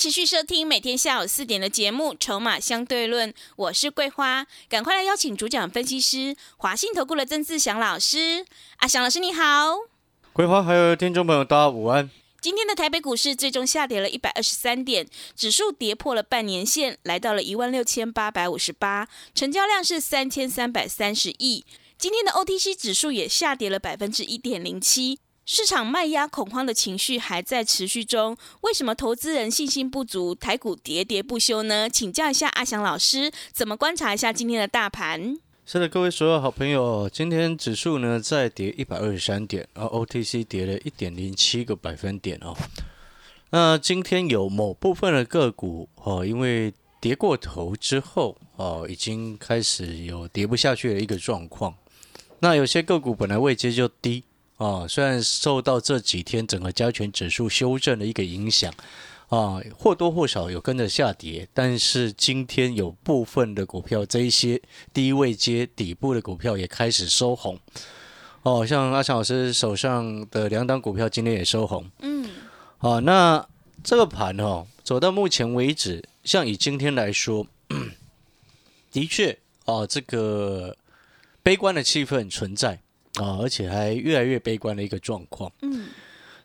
[0.00, 8.46] 持续收听每天下午四点的节目《筹码相对论》，我是桂花，赶快来邀请主讲分析师华信投顾的曾志祥老师。
[8.78, 9.76] 阿祥老师你好，
[10.32, 12.08] 桂花还有听众朋友大家午安。
[12.40, 15.06] 今天的台北股市最终下跌了一百二十三点，
[15.36, 21.66] 指数跌破了半年线，来到了一万六千八百五十八，成交量是三千三百三十亿。
[21.98, 25.18] 今天的 OTC 指数也下跌了百分之一点零七。
[25.52, 31.90] 市场卖压恐慌的情绪还在持续中，为什么投资人信心不足，台股喋喋不休呢？
[31.90, 35.36] 请教一下阿翔老师，怎么观察一下今天的大盘？
[35.66, 42.56] 是的，各位所有好朋友，今天指数呢再跌一百二十三点，而 OTC 跌了一点零七个百分点哦。
[43.50, 51.74] 那今天有某部分的个股哦，因为跌过头之后哦，已经开始有跌不下去的一个状况。
[52.38, 54.22] 那有些个股本来位阶就低。
[54.60, 58.70] 啊，虽然受到这几天整个加权指数修正的一个影响，
[59.28, 64.60] 啊，或多或少有跟着下跌，但是今天有部分的股票，这一些
[64.92, 67.58] 低位接底部的股票也开始收红。
[68.42, 71.90] 哦，像阿强老师手上的两档股票今天也收红。
[72.00, 72.28] 嗯，
[72.76, 73.48] 好，那
[73.82, 77.46] 这个盘哦，走到目前为止，像以今天来说，
[78.92, 80.76] 的确哦，这个
[81.42, 82.82] 悲观的气氛存在。
[83.14, 85.50] 啊，而且还越来越悲观的一个状况。
[85.62, 85.88] 嗯，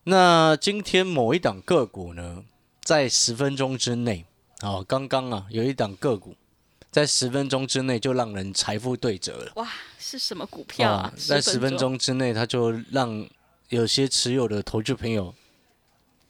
[0.05, 2.43] 那今天某一档个股呢，
[2.81, 4.25] 在十分钟之内，
[4.61, 6.35] 啊，刚刚啊，有一档个股
[6.89, 9.51] 在十分钟之内就让人财富对折了。
[9.55, 11.13] 哇，是什么股票啊？
[11.15, 13.27] 在十分钟之内，它就让
[13.69, 15.33] 有些持有的投资朋友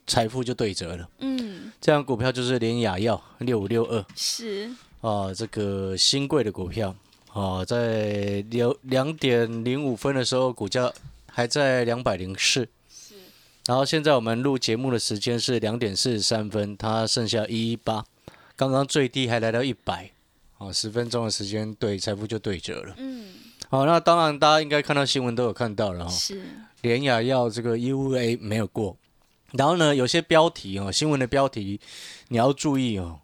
[0.06, 1.10] 财富就对折了。
[1.20, 4.70] 嗯，这样股票就是联雅药六五六二，是
[5.02, 6.96] 啊，这个新贵的股票。
[7.36, 10.90] 哦，在两两点零五分的时候，股价
[11.30, 12.62] 还在两百零四。
[12.90, 13.16] 是。
[13.66, 18.06] 然后现在我们录节目的时间是两点四十三分，它剩下一一八，
[18.56, 20.10] 刚刚最低还来到一百。
[20.60, 22.96] 哦，十分钟的时间，对财富就对折了。
[23.00, 23.26] 嗯。
[23.68, 26.10] 好，那当然大家应该看到新闻都有看到了哈。
[26.10, 26.42] 是。
[26.84, 28.96] 联雅要这个 UA 没有过，
[29.52, 31.82] 然后呢，有些标题哦，新闻的标题
[32.30, 33.20] 你要注意哦。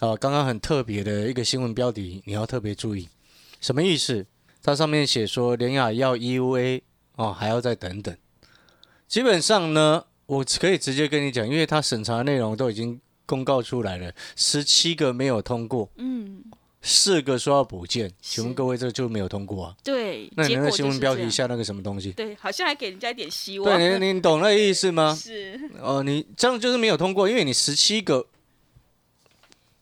[0.00, 3.08] 哦，刚刚很特别的一个新闻标题，你要特别注意。
[3.60, 4.26] 什么意思？
[4.62, 6.82] 它上面写说联雅要 EUA
[7.14, 8.16] 哦，还要再等等。
[9.06, 16.42] 基本上呢，我可以直接跟你讲，因为它审查内容都已经公告出来了，十七个没有通过，嗯，
[16.82, 19.76] 四个说要补件，请问各位这就没有通过啊？
[19.84, 22.10] 对，那你那新闻标题下那个什么东西？
[22.10, 23.78] 对，好像还给人家一点希望。
[23.78, 25.14] 对，你你懂那意思吗？
[25.18, 28.26] 是哦，你这样就是没有通过，因为你十七个。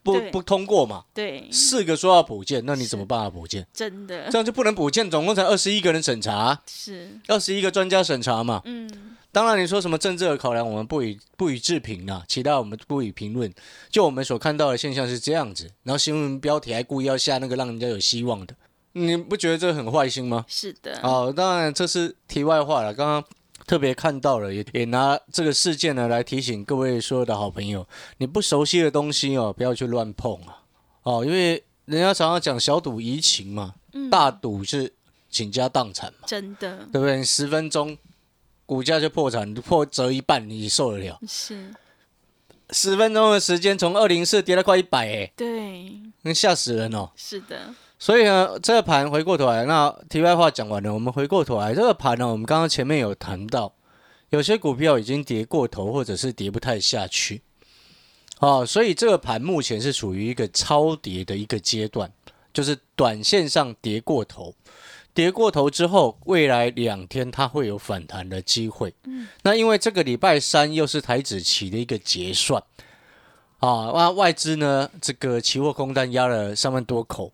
[0.05, 1.05] 不不通过嘛？
[1.15, 3.31] 对，四个说要补件，那你怎么办啊？
[3.31, 5.11] 补件真的这样就不能补件？
[5.11, 8.61] 总共才二十一个人审查，是二十一个专家审查嘛？
[8.67, 13.53] 嗯，当然你说什么政治的考量，我们不予不予置评啊，其他我们不予评论。
[13.91, 18.55] 就我们所看到的现象是这样子，然后新闻标题还故意要下那个让人家有希望的，
[18.93, 20.45] 你不觉得这很坏心吗？
[20.47, 21.01] 是的。
[21.03, 23.25] 哦，当然这是题外话了，刚刚。
[23.67, 27.87] 特别看到了，也也拿这个事件呢来提醒各位所有的好朋友，
[28.19, 30.63] 你不熟悉的东西哦，不要去乱碰啊！
[31.03, 33.75] 哦，因为人家常常讲小赌怡情嘛，
[34.11, 34.93] 大赌是
[35.31, 37.25] 倾家荡产嘛，真的，对不对？
[37.25, 37.97] 十分钟
[38.67, 41.19] 股价就破产，破折一半，你受得了？
[41.27, 41.75] 是，
[42.71, 47.11] 十分钟的时间从二零四跌了快一百，哎，对，那吓死人哦！
[47.17, 47.75] 是的。
[48.05, 53.73] 所以呢，这个盘回过头来，那题外话讲完了，我们回过头来，这个盘呢，我们刚刚前面有谈到，
[54.29, 57.41] 有些股票已经跌过头，或者是跌不太下去，
[58.41, 62.13] 哦，所以这个盘目前是处于一个超跌的一个阶段，
[62.53, 64.55] 就是短线上跌过头，
[65.15, 68.93] 跌过头之后，未来两天它会有反弹的机会。
[69.05, 72.63] 嗯，那因为这个礼拜三又是台子期的一个结算，
[73.61, 77.33] 啊，那外资呢，这个期货空单压了三万多口。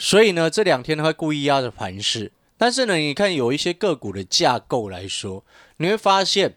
[0.00, 5.44] 所以呢，这两天会故意压着盘势，但是呢，你看有一些个股的架构来说，
[5.76, 6.56] 你会发现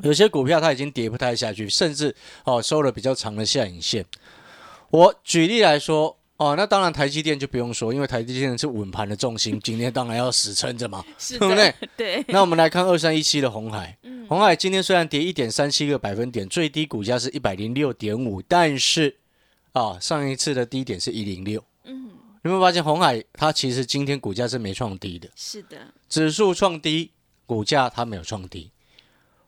[0.00, 4.06] 有些股票它已经跌不太下去，甚至哦收了比较长的下影线。
[4.88, 11.74] 我举例来说，哦，那当然台积电就不用说，因为台积电是稳盘的重心， 今天当然要死撑着嘛，对不对？
[11.98, 12.24] 对。
[12.28, 19.16] 那我们来看二三一七的红海，红海今天虽然跌一点三七个百分点，最低股价是一百零六点五，但是。
[19.72, 22.10] 啊，上一次的低点是一零六，嗯，
[22.48, 25.76] 有没有发现红海它其实今天股价是没创低的，是的，
[26.08, 27.10] 指数创低，
[27.44, 28.70] 股价它没有创低。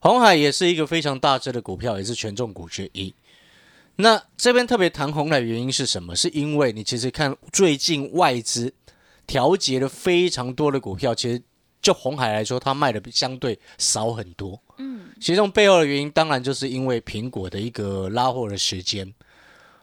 [0.01, 3.15] 红海也是一个非常大只的股票，也是权重股之一。
[3.97, 6.15] 那这边特别谈红海的原因是什么？
[6.15, 8.73] 是因为你其实看最近外资
[9.27, 11.43] 调节了非常多的股票，其实
[11.81, 14.61] 就红海来说，它卖的相对少很多。
[14.77, 19.11] 嗯，其中背后的原因，当然就是因为苹果的一个拉货的时间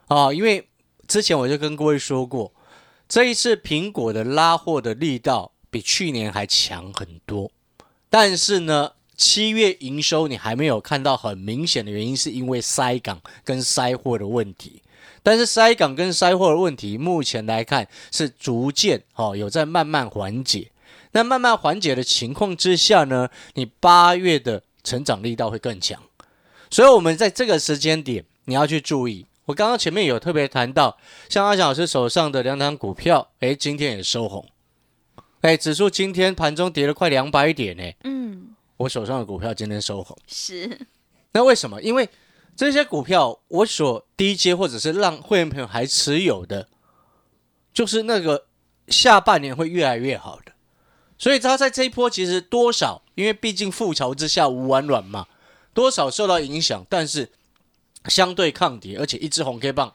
[0.08, 0.32] 啊。
[0.32, 0.68] 因为
[1.08, 2.52] 之前我就跟各位说过，
[3.10, 7.50] 这一次苹果的拉货的力道比去年还强很多，
[8.10, 14.82] 但是呢，七月营收你还没有看到很明显的原因，是因为塞港跟塞货的问题。
[15.24, 20.72] 但是塞港跟塞货的问题，目前来看是逐渐哦有在慢慢缓解。
[21.12, 26.02] 那慢慢缓解的情况之下呢，你八月的成长力道会更强，
[26.70, 29.26] 所以我们在这个时间点你要去注意。
[29.48, 30.98] 我刚刚前面有特别谈到，
[31.30, 34.46] 像阿翔老师手上的两档股票，哎，今天也收红，
[35.40, 40.88] 哎，指数今天盘中跌了快两百点，诶，嗯，我手上的股票今天收红，是，
[41.32, 41.82] 那为什么？
[41.82, 42.10] 因为
[42.58, 46.68] 这些股票我所低阶或者是让会员朋友还持有的，
[47.74, 48.48] 就是那个
[48.90, 50.52] 下半年会越来越好的。
[51.18, 55.26] 所以它在这一波其实多少，因为毕竟覆巢之下无完卵嘛，
[55.74, 57.32] 多少受到影响，但是
[58.06, 59.94] 相对抗跌，而且一支红 K 棒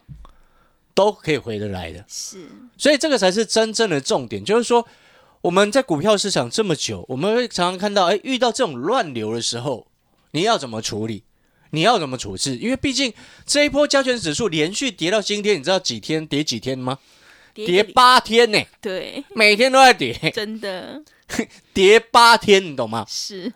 [0.93, 2.05] 都可以回得来的。
[2.07, 2.47] 是，
[2.77, 4.87] 所以这个才是真正的重点，就是说
[5.41, 9.87] 我们在股票市场这么久，我们会常常看到，哎，遇到这种乱流的时候，
[10.31, 11.23] 你要怎么处理？
[11.71, 12.55] 你要怎么处置？
[12.57, 13.11] 因为毕竟
[13.47, 16.99] 这一波加权指数连续跌到今天，你知道几天跌几天吗？
[17.55, 21.03] 跌八天呢、对，每天都在跌，真的
[21.73, 23.05] 跌八天，你懂吗？
[23.07, 23.53] 是，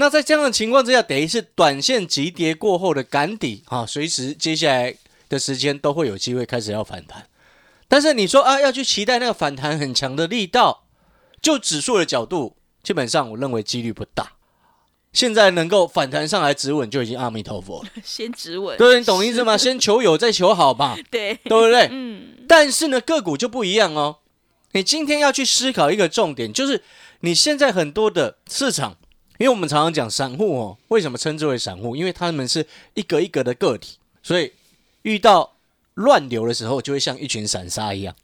[0.00, 4.94] 那在这样的情况之下，等于是短线急跌过后的赶底啊，随时接下来
[5.28, 7.26] 的时间都会有机会开始要反弹。
[7.88, 10.84] 但是你说啊，要去期待那个反弹很强的力道，
[11.42, 14.34] 就指数的角度，基本上我认为几率不大。
[15.12, 17.90] 现在能够反弹上来止稳，就已经阿弥陀佛了。
[18.04, 19.56] 先止稳，对，你懂意思吗？
[19.56, 21.88] 先求有，再求好吧， 对，对不对？
[21.90, 24.18] 嗯，但是呢，个股就不一样哦。
[24.72, 26.84] 你今天要去思考一个重点，就是
[27.22, 28.96] 你现在很多的市场，
[29.38, 31.96] 因为我们常常讲散户哦，为什么称之为散户？
[31.96, 34.52] 因为他们是一个一个的个体，所以
[35.02, 35.54] 遇到
[35.94, 38.14] 乱流的时候，就会像一群散沙一样，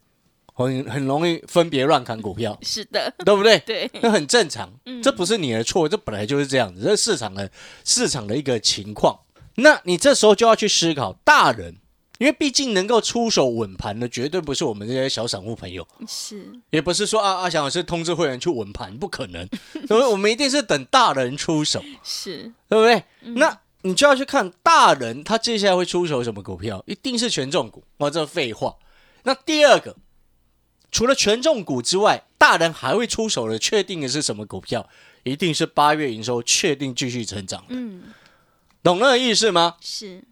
[0.53, 3.59] 很很容易分别乱砍股票，是的，对不对？
[3.67, 7.51] 对，那很正常，嗯这不是你的错，这本来就是这样子，这是市场的
[7.85, 9.21] 市场的一个情况。
[9.57, 11.77] 那你这时候就要去思考，大人，
[12.19, 19.49] 因为毕竟能够出手稳盘的，绝对不是我们这些小散户朋友，是，也不是说啊阿翔老师通知会员去稳盘，不可能，
[19.89, 23.05] 所以我们一定是等大人出手，是，对不对？
[23.35, 28.77] 那你就要去看大人他接下来会出手什么股票，一定是权重股，哇，这废话。
[29.25, 29.97] 那第二个，
[30.91, 34.89] 除了权重股之外，大人还会出手的，确定的是什么股票？
[35.25, 38.03] 一定是八月营收确定继续成长的，嗯，
[38.83, 39.77] 懂那个意思吗？
[39.81, 40.23] 是，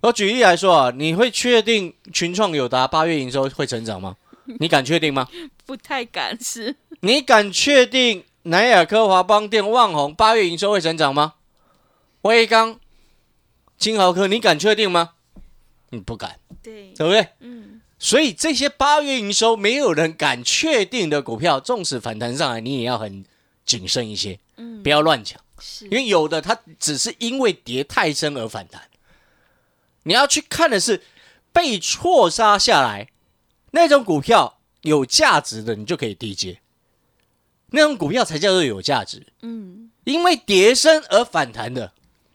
[0.00, 4.16] 我举例来说啊，你会确定群创有达八月营收会成长吗？
[4.60, 5.28] 你敢确定吗？
[5.66, 11.34] 不太敢，是，你敢确定南亚科、华邦电、旺宏八月营收会成长吗？
[12.22, 12.78] 威刚、
[13.76, 15.10] 金豪科，你敢确定吗？
[15.90, 17.28] 你不敢，对，对不对？
[17.40, 23.24] 嗯，所以这些八月营收没有人敢确定的股票，纵使反弹上来，你也要很
[23.66, 28.80] 谨慎一些，嗯不要乱抢，是因，为有的它只是因为跌太深而反弹。
[30.08, 31.02] 你要去看的是
[31.52, 33.10] 被错杀下来
[33.72, 36.60] 那种股票有价值的，你就可以低接，
[37.72, 39.26] 那种股票才叫做有价值。
[39.42, 41.92] 嗯，因为跌深而反弹的，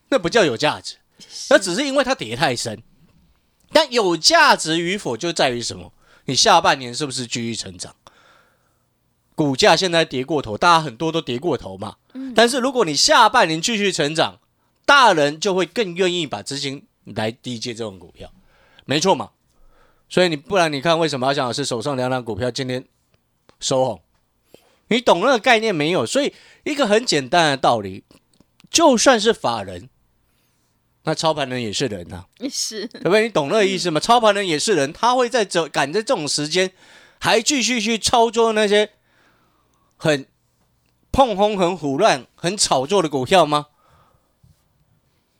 [0.10, 0.98] 那不叫有价值，
[1.50, 2.84] 那只是因为它跌太深。
[3.72, 5.92] 但有价值与否就在于什么？
[6.26, 7.96] 你下半年是不是继续成长？
[9.34, 11.96] 股价现在跌过头，大家很多都跌过头嘛。
[12.36, 14.40] 但是如果你下半年继续成长，
[14.86, 18.32] 大人就会更愿意把资金来低接这种股票，
[18.86, 19.32] 没错嘛。
[20.10, 22.86] 所以你不然你看为什么阿翔老师手上两档股票今天
[23.60, 24.02] 收红？
[24.90, 26.06] 你懂那个概念没有？
[26.06, 26.34] 所以
[26.64, 28.04] 一个很简单的道理，
[28.70, 29.90] 就算是法人，
[31.04, 33.24] 那操盘人也是人呐、是，对不对？
[33.24, 34.00] 你懂那个意思吗？
[34.00, 36.72] 操盘人也是人，他会在这赶在这种时间，
[37.20, 38.92] 还继续去操作那些
[39.96, 40.28] 很
[41.12, 43.68] 碰轰、很胡乱、很炒作的股票吗？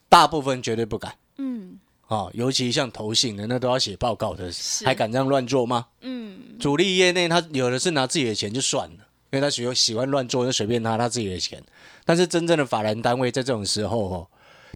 [0.10, 4.52] 大部分绝对不敢嗯，啊、尤其像投信的，那都要写报告的，
[4.86, 5.88] 还敢这样乱做吗？
[6.02, 11.64] 嗯，主力业内，他有的是拿自己的钱就算了，因为他喜欢喜欢乱做，就随便拿他自己的钱。
[12.06, 14.28] 但是真正的法人单位在这种时候哦，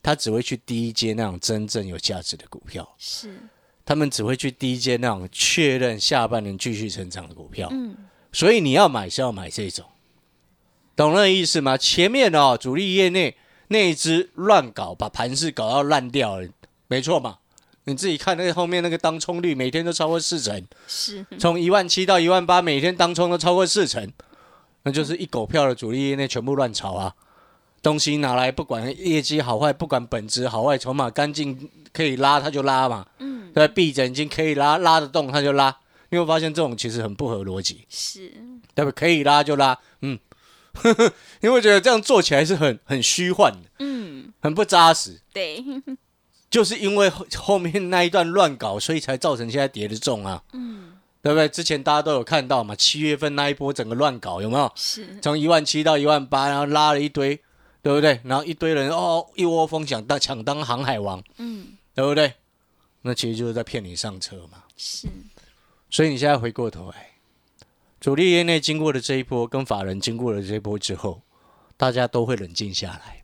[0.02, 2.88] 他只会去低阶那种真正有价值的股票。
[2.98, 3.38] 是，
[3.86, 7.68] 他们只会去低阶那种确认下半年继续成长的股票。
[7.72, 7.96] 嗯，
[8.32, 9.86] 所以你要买是要买这种，
[10.96, 11.78] 懂那个意思吗？
[11.78, 13.36] 前面哦，主力业内
[13.68, 16.48] 那一只乱搞，把盘势搞到烂掉了，
[16.88, 17.38] 没错嘛？
[17.86, 24.12] 你自己看那个后面那个当冲率，每天都超过四成，是，从一万七到一万八，每天当冲都超过四成，
[24.84, 27.16] 那就是一狗票的主力业内全部乱炒啊！
[27.82, 35.74] 东西拿来不管业绩好坏，不管本质好坏，筹码干净可以拉他就拉嘛，嗯，对，闭着眼睛可以拉拉得动他就拉，
[36.10, 37.86] 你会发现这种其实很不合逻辑。
[37.88, 38.30] 是，
[38.76, 38.92] 对不对？
[38.92, 40.20] 可以拉就拉，嗯，
[41.42, 45.20] 因为觉得这样做起来是很很虚幻的，嗯，很不扎实。
[45.34, 45.64] 对，
[46.50, 51.48] 就是因为后后面那一段乱搞，所以才造成现在跌的重啊，嗯，对不对？
[51.50, 54.72] 之前大家都有看到嘛，七月份那一波整个乱搞有没有？
[54.76, 57.40] 是，从一万七到一万八，然后拉了一堆，
[57.82, 58.20] 对不对？
[58.24, 62.34] 然后一堆人哦一窝蜂想当抢当航海王，嗯，对不对？
[63.02, 64.64] 那其实就是在骗你上车嘛。
[64.76, 65.08] 是，
[65.90, 67.07] 所以你现在回过头来，
[68.00, 71.22] 主力业内经过了这一波，跟法人经过了这一波之后，
[71.76, 73.24] 大家都会冷静下来。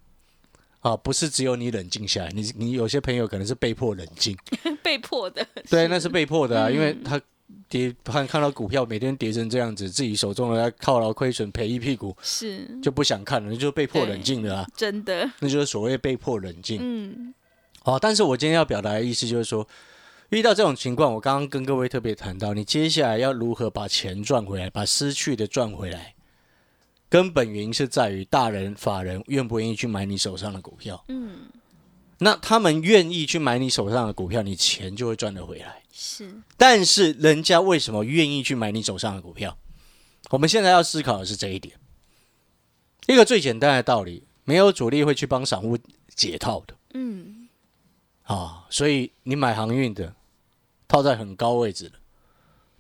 [0.82, 4.38] 啊，不是只有你冷静下来，你你有些朋友可能是被迫冷静，
[4.84, 6.74] 被迫的，对，那是被迫的啊，嗯。
[6.74, 7.22] 因为他
[7.70, 16.80] 跌看看到股票每天跌成这样子，自己手中的犒劳亏损赔一屁股，是，就不想看了，那就是被迫冷静的啊，真的，那就是所谓被迫冷静。
[16.82, 17.34] 嗯，
[17.82, 19.66] 好，但是我今天要表达的意思就是说，
[20.34, 26.16] 遇到这种情况，我刚刚跟各位特别谈到，你接下来要如何把钱赚回来，把失去的赚回来，
[27.08, 31.06] 根本原因是在于大人法人愿不愿意去买你手上的股票。
[31.10, 31.50] 嗯，
[32.18, 35.84] 那他们愿意去买你手上的股票，你钱就会赚得回来。
[35.92, 39.56] 是，但是人家为什么愿意去买你手上的股票？
[40.32, 41.76] 我们现在要思考的是这一点。
[43.06, 45.78] 一个最简单的道理，没有主力会去帮散户
[46.16, 46.76] 解套的。
[46.96, 47.48] 嗯，
[48.24, 50.16] 啊，所以你买航运的，
[50.94, 51.96] 套在很高位置的，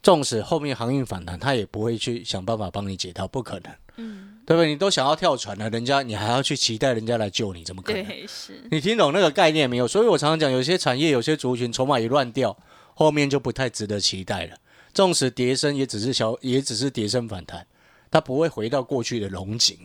[0.03, 4.69] 纵使后面航运反弹，他也不会去想办法帮你解套，不可能，嗯，对不对？
[4.69, 8.05] 你都想要跳船了，人家你还要去期待人家来救你，怎么可能？
[8.05, 9.87] 对，是，你听懂那个概念没有？
[9.87, 12.55] 所以我常常讲，有些产业、有些族群筹码一乱掉，
[12.93, 14.57] 后面就不太值得期待了。
[14.93, 17.65] 纵使跌升，也只是小，也只是跌升反弹，
[18.11, 19.75] 它不会回到过去的龙井。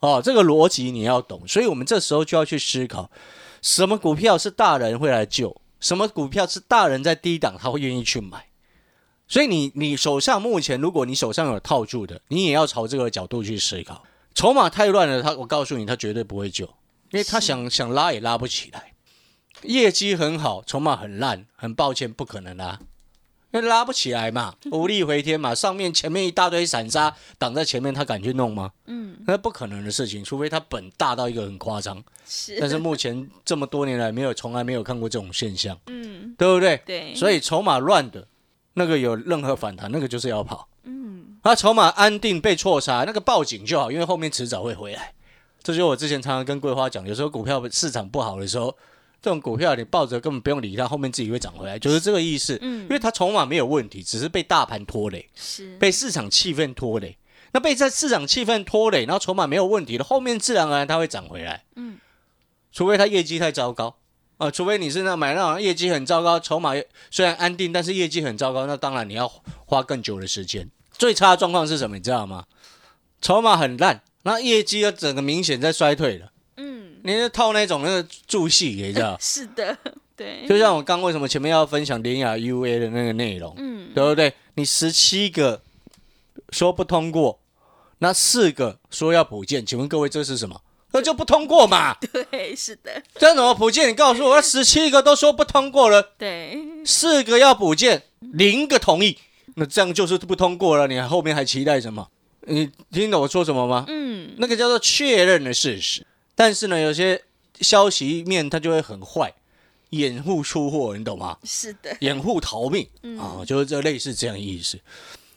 [0.00, 1.48] 哦，这个逻辑你要懂。
[1.48, 3.10] 所以我们这时候就要去思考，
[3.62, 8.46] 什么股票是大人会来救，什么股票是大人在低档他会愿意去买。
[9.28, 14.02] 所以你你手上目前，如果你手上有套住的，你也要朝这个角度去思考。
[14.34, 16.64] 筹码太乱了，他我告诉你，他绝对不会救，
[17.10, 18.94] 因为他想想拉也拉不起来。
[19.62, 22.80] 业绩很好，筹码很烂，很抱歉，不可能拉，
[23.54, 25.54] 因为拉不起来嘛，无力回天嘛。
[25.54, 28.72] 上面前面一大堆散沙挡在前面，他敢去弄吗？
[28.86, 32.02] 嗯，那不可能的事情，除非他本大到一个很夸张。
[32.26, 36.82] 是，但是目前这么多年来，没有从来没有看过这种现象，嗯，对不对？
[36.84, 38.26] 对，所以筹码乱的，
[38.72, 40.66] 那个有任何反弹，那个就是要跑。
[40.82, 45.12] 嗯，那筹码安定被错杀，那个报警就好，因为后面迟早会回来。
[45.62, 48.76] 这就是我之前常常跟桂花讲，有时候股票市场不好的时候，
[49.24, 52.58] 这种股票你抱着根本不用理它，后面自己会涨回来，就是这个意思。
[52.60, 57.16] 嗯因为它筹码没有问题，只是被大盘拖累，是，被市场气氛拖累。
[57.52, 61.64] 那被在市场气氛拖累，然后筹码没有问题的，后面自然而然它会涨回来。
[61.76, 61.96] 嗯，
[62.70, 63.96] 除非它业绩太糟糕
[64.36, 66.74] 啊、除非你是那买那种业绩很糟糕，筹码
[67.10, 69.26] 虽然安定，但是业绩很糟糕，那当然你要
[69.64, 70.68] 花更久的时间。
[70.92, 71.96] 最差的状况是什么？
[71.96, 72.44] 你知道吗？
[73.22, 76.32] 筹码很烂，那业绩又整个明显在衰退了。
[77.04, 79.16] 嗯，你是套那种那个助戏，你知道？
[79.20, 79.76] 是的，
[80.16, 84.32] 对，就像我刚为什么前面要分享联雅 UA 的那个内容，嗯，对不对？
[84.54, 85.62] 你十七个
[86.50, 87.38] 说不通过，
[87.98, 90.60] 那四个说要补件，请问各位这是什么？
[90.92, 91.96] 那就不通过嘛？
[92.30, 93.88] 对，是的，这怎么补件？
[93.88, 99.18] 你告诉我，十七个都说不通过了，对，四个要补件，零个同意，
[99.56, 100.86] 那这样就是不通过了。
[100.86, 102.08] 你后面还期待什么？
[102.46, 103.84] 你听懂我说什么吗？
[103.88, 106.06] 嗯，那个叫做确认的事实。
[106.34, 107.22] 但是呢，有些
[107.60, 109.32] 消息面它就会很坏，
[109.90, 111.38] 掩护出货，你懂吗？
[111.44, 114.80] 是的，掩护逃命嗯啊，就是这类似这样的意思。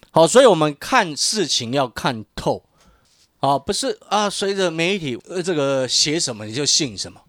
[0.09, 2.63] 好，所以我们看事情要看透
[3.39, 7.21] 啊，不是啊，随着媒体呃这个写什么你就信什么。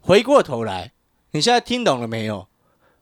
[0.00, 0.92] 回过头来，
[1.32, 2.48] 你现在听懂了没有？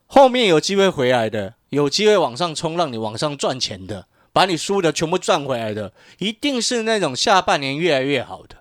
[0.06, 8.57] 后面有机会回来的，有机会往上冲，让你往上赚钱的，把你输的全部赚回来的，一定是那种下半年越来越好的。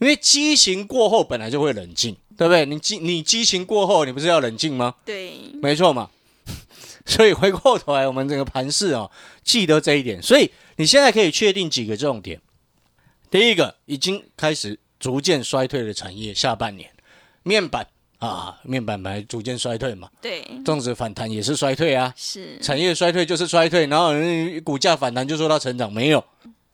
[0.00, 2.66] 因为激情过后本来就会冷静，对不对？
[2.66, 4.94] 你激你激情过后，你不是要冷静吗？
[5.04, 6.10] 对，没错嘛。
[7.06, 9.10] 所以回过头来，我们整个盘势哦，
[9.44, 10.22] 记得这一点。
[10.22, 12.40] 所以你现在可以确定几个重点。
[13.30, 16.90] 第一个，已经开始逐渐衰退的产业，下半年
[17.42, 17.86] 面板
[18.18, 26.22] 啊，面板本来逐渐衰退嘛，对，纵使反弹也是衰退啊，是，产业衰退就是衰退，然后人股价反弹就说它成长没有，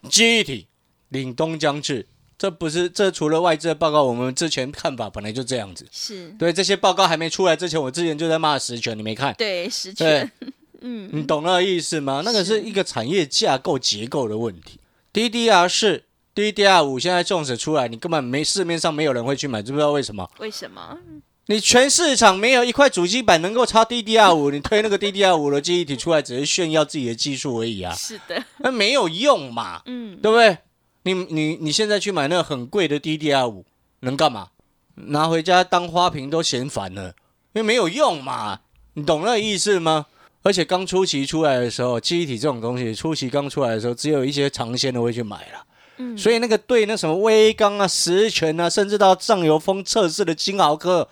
[0.09, 0.66] 记忆体
[1.12, 2.06] 凛冬将至，
[2.38, 5.87] 这不是这除了外资的报告，我们之前看法本来就这样子。
[5.90, 9.35] 是，对这些报告还没出来之前，我之前就在骂实权，你没看？
[9.38, 10.33] 对，实对权，，
[10.83, 12.23] 嗯，你懂那个意思吗？
[12.25, 14.78] 那个是一个产业架构结构的问题。
[15.14, 20.28] DDR 是 DDR 五，现在纵使出来，你根本没市面上没有人会去买，知不知道为什么？
[20.38, 20.99] 为什么？
[21.47, 30.59] 你全市场没有一块主机板能够插 DDR 五，你推那个 DDR 五的记忆体出来，只是炫耀自己的技术而已啊，是的，那没有用嘛，嗯，对不对？
[31.06, 33.64] 你你你现在去买那个很贵的 DDR 五，
[34.00, 34.48] 能干嘛？
[34.96, 37.14] 拿回家当花瓶都嫌烦了，
[37.52, 38.62] 因为没有用嘛，
[38.94, 40.06] 你懂那个意思吗？
[40.42, 45.64] 而且刚初期出来的时候，记忆体这种东西，初期刚出来的时候，只有一些尝鲜的会去买了。
[45.98, 51.08] 嗯，所以那个对那什么微刚啊、实权啊，甚至到上游风测试的金豪科，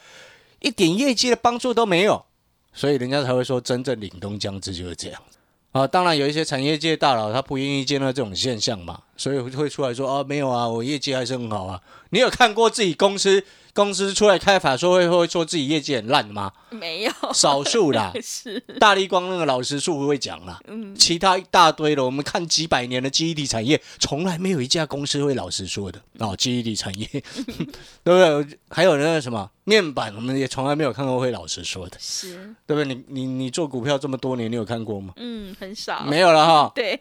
[0.58, 2.24] 一点业绩的帮助都没有，
[2.72, 5.22] 所以人家才会说真正凛冬将至就是这样
[5.74, 5.86] 啊。
[5.86, 11.78] 当然有一些产业界大佬他不愿意见到这种现象嘛，所以会出来说啊没有啊，我业绩还是很好啊。
[12.10, 16.52] 你有看过自己公司公司出来开法说会会说自己业绩很烂吗？
[16.70, 26.36] 没有，少数啦， 是，大力光那个老实数会讲啦，嗯，其他一大堆的，我们看几百年的记忆体产业，从来没有一家公司会老实说的哦。
[26.36, 27.22] 记忆体产业， 对
[28.04, 28.58] 不对？
[28.70, 32.94] 还有那个什么面板，我们也从来没有看过会老实说的，是，对不对？
[32.94, 35.12] 你你你做股票这么多年，你有看过吗？
[35.16, 37.00] 嗯，很少，没有了哈， 对，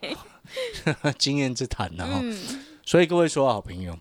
[1.20, 2.20] 经验之谈了哈。
[2.22, 2.36] 嗯，
[2.84, 3.96] 所以各位说好朋友，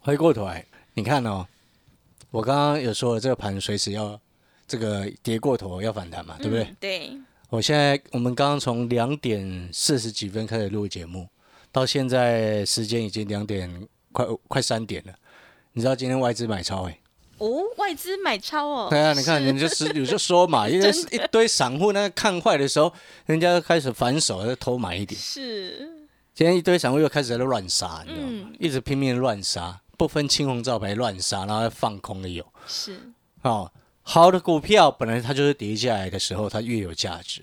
[0.00, 0.64] 回过头来，
[0.94, 1.46] 你看哦，
[2.30, 4.18] 我刚刚有说了，这个盘随时要
[4.66, 6.64] 这个跌过头要反弹嘛，对不对？
[6.64, 6.76] 嗯？
[6.80, 7.12] 对，
[7.50, 11.28] 我现在我们刚刚从两点四十几分开始录节目，
[11.70, 15.14] 到现在时间已经两点快快三点了。
[15.72, 16.98] 你知道今天外资买超哎、
[17.38, 22.92] 哦，外资买超哦，对啊，你看是你就是有就说嘛，因为真一堆散户那个看坏的时候，
[23.26, 25.20] 人家就开始反手要偷买一点。
[25.20, 25.86] 是，
[26.34, 28.32] 今天一堆散户又开始在那乱杀，你知道吗？
[28.32, 32.44] 嗯一直拼命乱杀，不分青红皂白乱杀，然后放空的有。
[32.66, 32.98] 是，
[33.42, 33.70] 哦，
[34.02, 37.42] 好的股票本来它就是跌下来的时候，它越有价值。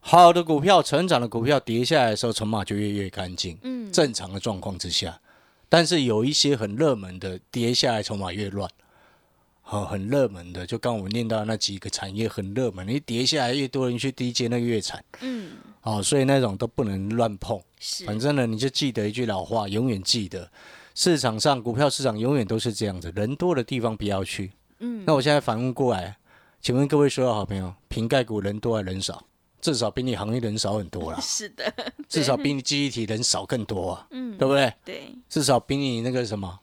[0.00, 3.58] 好的股票，成长的股票跌下来的时候，筹码就越越干净。
[3.62, 5.20] 嗯，正常的状况之下，
[5.68, 8.70] 但是有一些很热门的跌下来，筹码越乱。
[9.60, 15.04] 好、很热门的，就刚我们念到那几个产业很热门，你跌下来越多人去低接，那个越惨。
[15.20, 15.50] 嗯，
[15.82, 17.60] 哦，所以那种都不能乱碰。
[17.78, 20.50] 是，反正呢，你就记得一句老话，永远记得，
[20.98, 24.50] 市场上股票市场永远都是这样子，人多的地方不要去。
[24.80, 26.16] 嗯，那我现在反问过来，
[26.60, 29.24] 请问各位所有好朋友，瓶盖股人多还人少？
[29.60, 31.72] 至少比你行业人少很多啦， 是的，
[32.08, 34.74] 至少比你记忆体人少更多啊， 嗯，对不对？
[34.84, 36.58] 对，至少比你那个什么，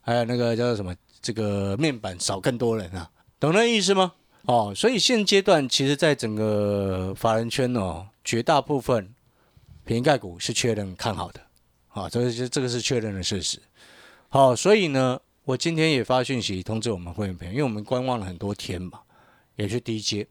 [0.00, 4.14] 还有那个叫做什么，这个面板少更多人啊，懂那意思吗？
[4.46, 9.14] 哦，所以现阶段其实，在整个法人圈哦，绝大部分
[9.84, 11.40] 瓶盖股是确认看好的，
[11.90, 13.60] 啊、这个是这个是确认的事实。
[14.36, 19.00] 好、所以呢，我今天也发讯息通知我们会员朋友，因为我们观望了很多天嘛，
[19.54, 20.26] 也去低接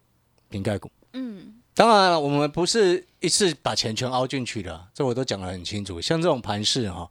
[0.48, 0.92] 瓶盖股。
[1.14, 6.00] 嗯，当然了，我们不是一次把钱全凹进去的，这我都讲得很清楚。
[6.00, 7.10] 像这种盘势哈、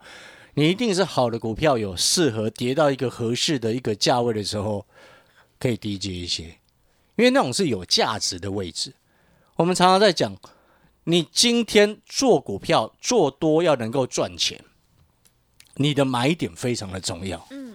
[0.55, 4.87] 你一定是好的股票有适合跌到一个合适的一个价位的时候，
[5.59, 6.45] 可以低接一些，
[7.17, 8.95] 因为那种是有价值的位置。
[9.57, 10.37] 我们常常在讲，
[11.03, 14.63] 你今天做股票做多要能够赚钱，
[15.77, 17.75] 你的买点非常的重要，嗯，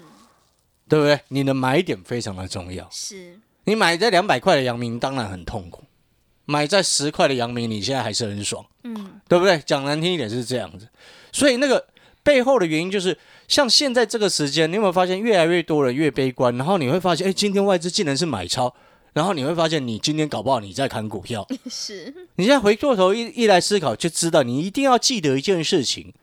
[0.88, 1.20] 对不对？
[1.28, 2.88] 你的买点非常的重要。
[2.92, 5.82] 是，你买在两百块的阳明，当然很痛苦；
[6.46, 9.60] 买在十块的阳明，你现在还是很爽，嗯，对不对？
[9.66, 10.88] 讲难听一点是这样子，
[11.32, 11.86] 所以那个
[12.24, 16.56] 背后的原因就是，像现在这个时间，你有没有发现越来越多人越悲观？
[16.58, 18.74] 然后你会发现，哎，今天外资竟然是买超，
[19.14, 26.14] 然后你会发现，你今天搞不好你在砍股票， 是，你现在回过头一一来思考，就知道你一定要记得一件事情：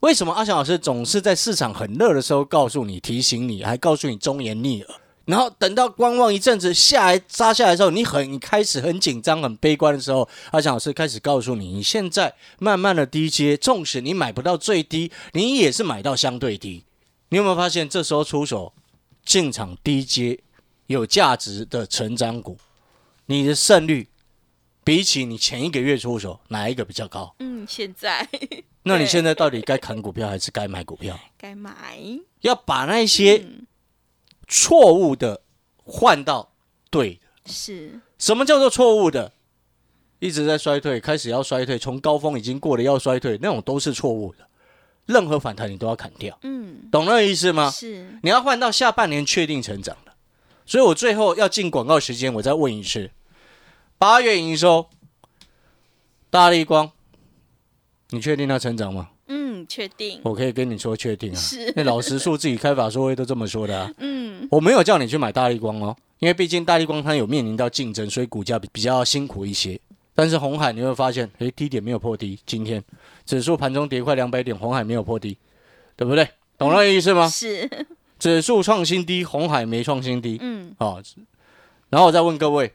[0.00, 16.84] 为什么阿翔老师总是在市场很热的时候告诉你、提醒你，还告诉你忠言逆耳，然后等到观望一阵子下来扎下来的时候，你很开始很紧张、很悲观的时候，阿翔老师开始告诉你，你现在慢慢的低阶，纵使你买不到最低，你也是买到相对低。
[17.30, 18.72] 你有没有发现，这时候出手
[19.24, 20.38] 进场低阶
[20.86, 22.58] 有价值的成长股，
[23.26, 24.06] 你的胜率
[24.86, 27.34] 比起你前一个月出手，哪一个比较高？
[27.40, 28.24] 嗯，现在
[28.84, 31.18] 那你现在到底该砍股票还是该买股票？
[31.36, 31.98] 该买，
[32.42, 33.66] 要把那些嗯，
[34.46, 35.40] 错误的
[35.82, 36.52] 换到
[36.88, 37.52] 对的。
[37.52, 39.32] 是，什么叫做错误的？
[40.20, 44.46] 一直在衰退，开始要衰退，从高峰已经过了要衰退，那种都是错误的。
[45.06, 47.68] 任何反弹你都要砍掉，嗯，懂那个意思吗？
[47.72, 50.12] 是，你要换到下半年确定成长的，
[50.64, 53.10] 所以我最后要进广告时间，我再问一次：
[53.98, 54.88] 八月营收，
[56.28, 56.90] 大力光，
[58.10, 59.08] 你确定它成长吗？
[59.28, 60.20] 嗯，确定。
[60.22, 63.90] 我可以跟你说确定啊，是那老实说，自己开法说会都这么说的啊。
[63.98, 69.80] 嗯，我没有叫你去买大力光哦，因为毕竟大力光它有面临到竞争，所以股价比比较辛苦一些。
[70.14, 72.82] 但是红海你会发现，诶，低点没有破低，今天
[73.24, 75.38] 指数盘中跌快两百点，红海没有破低，
[75.96, 76.28] 对不对？
[76.58, 77.28] 懂那个意思吗？
[77.28, 77.68] 是，
[78.18, 81.02] 指数创新低，红海没创新低，嗯，哦。
[81.88, 82.72] 然后我再问各位，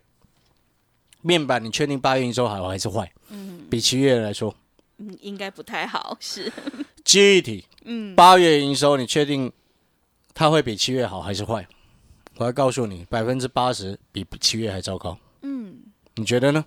[1.22, 3.12] 面板你确定八月营收好还是坏？
[3.30, 4.54] 嗯比七月来说，
[4.98, 6.52] 嗯，应该不太好，是，
[7.06, 9.52] 记忆体嗯，八月营收你确定
[10.34, 11.66] 它会比七月好还是坏？
[12.38, 15.18] 我要告诉你，百分之八十比七月还糟糕。
[15.42, 15.80] 嗯，
[16.16, 16.66] 你觉得呢？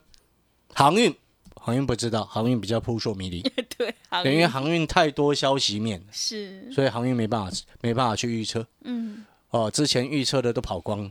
[0.73, 1.14] 航运，
[1.57, 3.43] 航运不知道，航运比较扑朔迷离，
[3.77, 8.67] 对，好，因为航运太多消息面，是，所以航运没办法没办法去预测。
[8.83, 11.11] 嗯，哦，之前预测的都跑光了。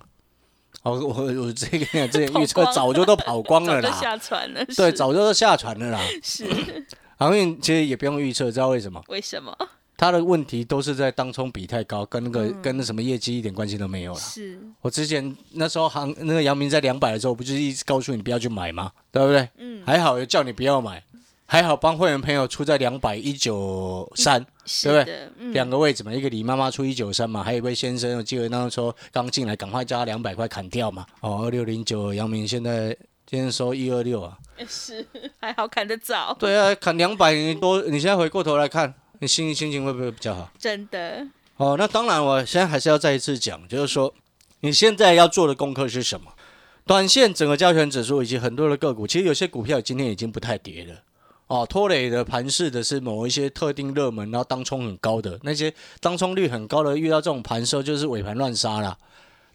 [0.84, 6.00] 哦，我我这个 之前预测早就都跑光了 早就啦，下船了，对，早就都下船了啦。
[6.22, 6.46] 是，
[7.18, 9.02] 航运其实也不用预测，知道为什么？
[9.08, 9.58] 为什么？
[9.96, 14.20] 它的问题都是在当冲比太高，跟那个、嗯跟那什么业绩一点关系都没有了。
[14.20, 18.92] 是，我之前那时候航那个杨明在两百的时候，不就是一直告诉你不要去买吗？
[19.12, 19.48] 对不对？
[19.60, 21.02] 嗯，还好有叫你不要买，
[21.46, 31.06] 还好帮会员朋友出在两百一九三是对不对，嗯，两个位置嘛，一个李妈妈出一九三嘛，还有一位先生，我记得那时候刚进来，赶快加两百块砍掉嘛。
[31.22, 35.06] 哦，二六零九阳明现在今天收一二六啊，是，
[35.40, 40.50] 还好砍得早，对啊，砍两百多，你现在回过头来看，你心心情会不会比较好？
[40.58, 41.28] 真的，
[41.58, 44.12] 哦，那当然，我现在还是要再一次讲，就是说
[44.62, 46.32] 你现在要做的功课是什么？
[46.86, 50.96] 短线整个交权指数以及很多的个股，其实有些股票今天已经不太跌了。
[51.54, 58.98] 哦，拖累的盘势的是某一些特定热门，然后当冲很高的那些当冲率很高的，遇到这种盘时候就是尾盘乱杀了。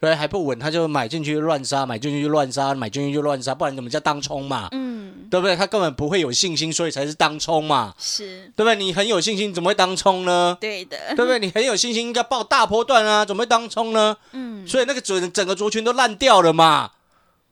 [0.01, 4.69] 对，还不稳，他就买进去就乱杀，买进去就乱杀，买进去就乱杀，不然怎么叫当冲嘛？
[4.71, 5.57] 嗯，对不对？
[5.57, 8.77] 他根本不会有信心，所以才是当冲嘛，是对不对？
[8.77, 10.57] 你很有信心，怎么会当冲呢？
[10.61, 11.41] 对的，对不对？
[11.41, 14.17] 你很有信心，应该报大波段啊，怎么会当冲呢？
[14.31, 16.93] 嗯，所以那个整整个族群都烂掉了嘛，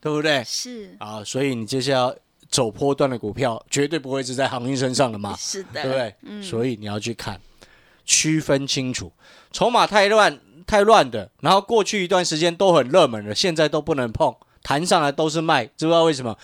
[0.00, 0.44] 对不对？
[0.46, 2.14] 是啊，所以你接下来
[2.56, 6.14] 走波段的股票，绝对不会是在航运身上的嘛，是的，对不对？
[6.22, 7.38] 嗯，所以你要去看，
[8.06, 9.12] 区分清楚，
[9.52, 16.34] 筹码太乱太乱的，然后过去一段时间都很热门的，现在都不能碰，弹上来都是卖，知不知道为什么？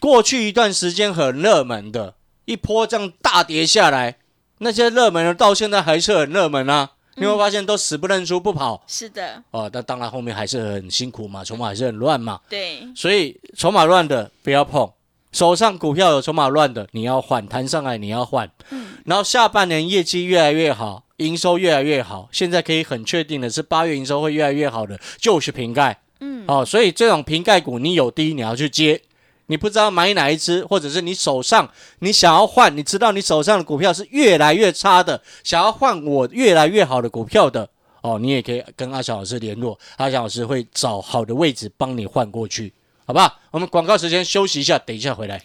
[0.00, 2.14] 过去一段时间很热门的，
[2.46, 4.16] 一波这样大跌下来，
[4.60, 6.92] 那些热门的到现在还是很热门啊。
[7.16, 12.40] 你会发现都死不认输不跑是的，哦，那当然后面还是很辛苦嘛，筹码还是很乱嘛。
[12.48, 14.88] 对，所以筹码乱的不要碰，
[15.32, 18.50] 手上股票有筹码乱的你要换，弹上来你要换。
[18.70, 26.00] 嗯，然后下半年业绩越来越好，营收越来越好，现在可以很确定的是八月营收会越来越好的，就是瓶盖。
[26.20, 29.00] 嗯，哦，所以这种瓶盖股你有低你要去接，
[29.46, 37.68] 你不知道买哪一只，或者是你手上你想要换，你知道你手上的股票是越来越差的，想要换我越来越好的股票的。
[38.00, 42.72] 哦，你也可以跟阿翔老师联络，阿翔老师会找好的位置帮你换过去，
[43.08, 43.40] 好吧？
[43.52, 45.42] 我们广告时间休息一下，等一下回来。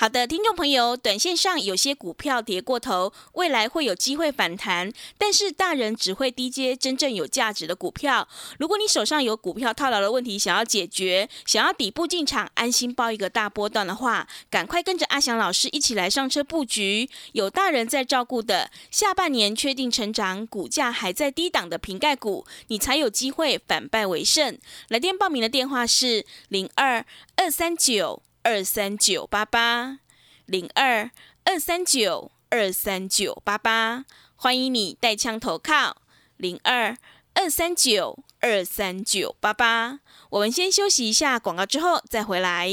[0.00, 8.26] 好的，听众朋友，短线上有些股票跌过头，未来会有机会反弹，但是大人只会低接真正有价值的股票。
[8.58, 24.58] 如果你手上有股票套牢的问题想要解决，想要底部进场安心报一个大波段的话，赶快跟着阿翔老师一起来上车布局，有大人在照顾的，下半年确定成长，股价还在低档的瓶盖股，你才有机会反败为胜。
[24.88, 27.04] 来电报名的电话是零二
[27.36, 28.22] 二三九。
[28.42, 29.98] 二三九八八
[30.46, 31.10] 零二
[31.44, 35.98] 二三九二三九八八，欢迎你带枪投靠
[36.36, 36.96] 零二
[37.34, 40.00] 二三九二三九八八。
[40.30, 42.72] 我们先休息一下广告，之后再回来。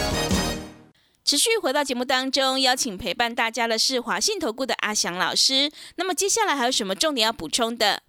[1.23, 5.71] 持续回到节目当中，邀请陪伴大家的是华信投顾的阿翔老师。
[5.95, 8.01] 那么接下来还有什么重点要补充的？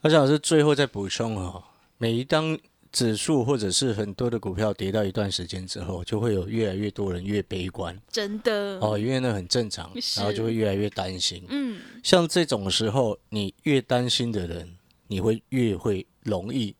[0.00, 1.62] 阿翔老师最后再补充哦，
[1.98, 2.58] 每一当
[2.90, 11.44] 指数或者是很多的股票跌到一段时间之后，就会有越来越多人越悲观真的哦，因为那很正常，然后就会越来越担心。
[11.48, 14.76] 嗯，像这种时候，你越担心的人，
[15.08, 16.74] 你会越会容易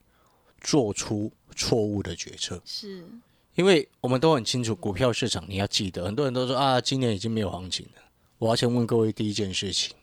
[0.60, 2.60] 做出错误的决策。
[2.64, 3.04] 是，
[3.54, 8.02] 因为我们都很清楚，股票市场你要记得，很多人都说啊，今年已经没有行情了。
[8.38, 9.94] 我要先问各位第一件事情，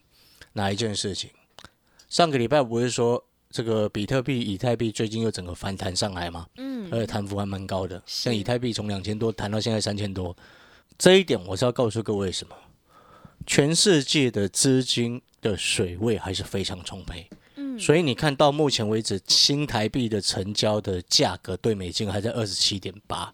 [0.53, 1.29] 哪一件事情？
[2.07, 6.47] 上个礼拜不是说这个比特币、以太币最近又整个反弹上来吗？
[6.55, 10.35] 嗯，而且弹幅还蛮高的，像以太币从两千多弹到现在三千多，
[10.97, 12.55] 这一点我是要告诉各位什么？
[13.45, 17.27] 全世界的资金的水位还是非常充沛。
[17.55, 23.33] 嗯所以你看到目前为止，新台币的成交的价格对美金还在二十七点八，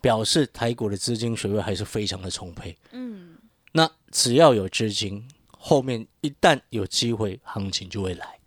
[0.00, 2.76] 表示台股的资金水位还是非常的充沛。
[2.92, 3.36] 嗯，
[3.72, 8.38] 那只要有资金，后面一旦有机会，行情就会来。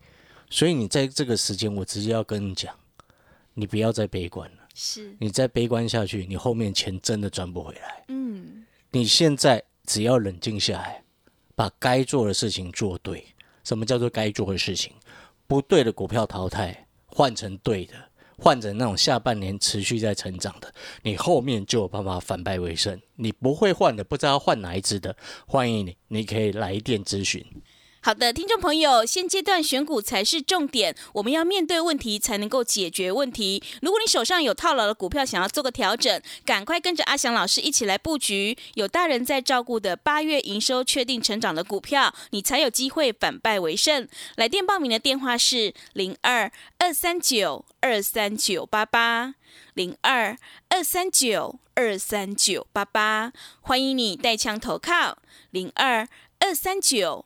[0.49, 2.75] 所以你在这个时间，我直接要跟你讲，
[3.53, 4.57] 你不要再悲观了。
[4.73, 8.05] 是，你再悲观下去，你后面钱真的赚不回来。
[8.07, 11.03] 嗯，你现在只要冷静下来，
[11.55, 13.25] 把该做的事情做对。
[13.63, 14.93] 什么叫做该做的事情？
[15.45, 17.93] 不对的股票淘汰，换成对的，
[18.39, 20.73] 换成那种下半年持续在成长的，
[21.03, 22.99] 你后面就有办法反败为胜。
[23.15, 27.45] 你不会换的，不知道换哪一只的，欢迎你，你可以来电咨询。
[28.09, 33.61] 好的，听众朋友，现阶段选股才是重点，我们要面对问题才能够解决问题。
[33.83, 44.07] 如果你手上有套牢的股票，想要做个调整，赶快跟着阿翔老师一起来布局有大人在照顾的八月营收确定成长的股票，你才有机会反败为胜。
[44.37, 49.35] 来电报名的电话是零二二三九二三九八八
[49.75, 50.35] 零二
[50.69, 55.19] 二三九二三九八八，欢迎你带枪投靠
[55.51, 56.09] 零二。
[56.41, 57.25] 二三九